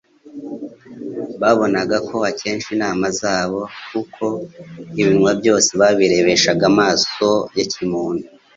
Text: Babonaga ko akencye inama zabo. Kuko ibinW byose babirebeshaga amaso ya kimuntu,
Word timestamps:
Babonaga 1.41 1.97
ko 2.07 2.15
akencye 2.31 2.67
inama 2.75 3.05
zabo. 3.19 3.61
Kuko 3.89 4.25
ibinW 5.01 5.27
byose 5.41 5.69
babirebeshaga 5.81 6.63
amaso 6.71 7.29
ya 7.57 7.65
kimuntu, 7.71 8.25